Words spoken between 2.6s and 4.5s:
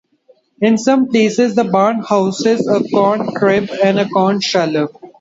a corn crib and a corn